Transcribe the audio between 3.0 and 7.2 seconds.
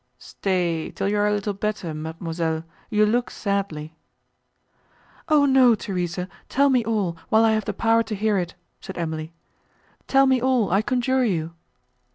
look sadly!" "O no, Theresa, tell me all,